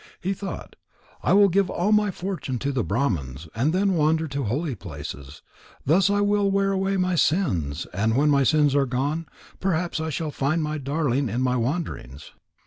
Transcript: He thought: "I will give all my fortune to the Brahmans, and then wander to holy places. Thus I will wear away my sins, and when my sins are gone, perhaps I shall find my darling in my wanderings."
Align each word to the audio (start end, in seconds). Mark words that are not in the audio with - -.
He 0.19 0.33
thought: 0.33 0.77
"I 1.21 1.33
will 1.33 1.47
give 1.47 1.69
all 1.69 1.91
my 1.91 2.09
fortune 2.09 2.57
to 2.57 2.71
the 2.71 2.83
Brahmans, 2.83 3.47
and 3.53 3.71
then 3.71 3.93
wander 3.93 4.27
to 4.29 4.45
holy 4.45 4.73
places. 4.73 5.43
Thus 5.85 6.09
I 6.09 6.21
will 6.21 6.49
wear 6.49 6.71
away 6.71 6.97
my 6.97 7.13
sins, 7.13 7.85
and 7.93 8.15
when 8.15 8.31
my 8.31 8.41
sins 8.43 8.73
are 8.73 8.87
gone, 8.87 9.27
perhaps 9.59 9.99
I 10.01 10.09
shall 10.09 10.31
find 10.31 10.63
my 10.63 10.79
darling 10.79 11.29
in 11.29 11.41
my 11.43 11.55
wanderings." 11.55 12.31